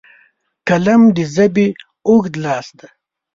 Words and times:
قلم 0.67 1.01
د 1.15 1.17
ژبې 1.33 1.67
اوږد 2.07 2.33
لاس 2.43 2.67
دی 2.79 2.89